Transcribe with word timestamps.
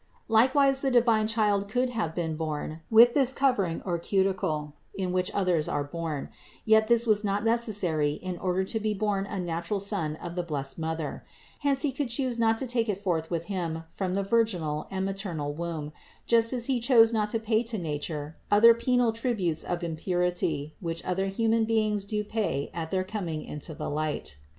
Likewise 0.29 0.81
the 0.81 0.89
divine 0.89 1.27
THE 1.27 1.31
INCARNATION 1.33 1.61
401 1.67 1.67
Child 1.67 1.71
could 1.71 1.89
have 1.93 2.15
been 2.15 2.35
born 2.35 2.81
with 2.89 3.13
this 3.13 3.35
covering 3.35 3.83
or 3.85 3.99
cuticle 3.99 4.73
in 4.95 5.11
which 5.11 5.29
others 5.31 5.69
are 5.69 5.83
born; 5.83 6.29
yet 6.65 6.87
this 6.87 7.05
was 7.05 7.23
not 7.23 7.43
necessary 7.45 8.13
in 8.13 8.35
order 8.39 8.63
to 8.63 8.79
be 8.79 8.95
born 8.95 9.27
a 9.27 9.39
natural 9.39 9.79
Son 9.79 10.15
of 10.15 10.35
the 10.35 10.41
blessed 10.41 10.79
Mother; 10.79 11.23
hence 11.59 11.83
He 11.83 11.91
could 11.91 12.09
chose 12.09 12.39
not 12.39 12.57
to 12.57 12.65
take 12.65 12.89
it 12.89 12.97
forth 12.97 13.29
with 13.29 13.45
Him 13.45 13.83
from 13.91 14.15
the 14.15 14.23
virginal 14.23 14.87
and 14.89 15.05
maternal 15.05 15.53
womb, 15.53 15.93
just 16.25 16.51
as 16.51 16.65
He 16.65 16.79
chose 16.79 17.13
not 17.13 17.29
to 17.29 17.39
pay 17.39 17.61
to 17.61 17.77
nature 17.77 18.35
other 18.49 18.73
penal 18.73 19.11
tributes 19.13 19.63
of 19.63 19.83
impurity, 19.83 20.73
which 20.79 21.05
other 21.05 21.27
human 21.27 21.65
beings 21.65 22.05
do 22.05 22.23
pay 22.23 22.71
at 22.73 22.89
their 22.89 23.03
coming 23.03 23.45
into 23.45 23.75
the 23.75 23.87
light. 23.87 24.37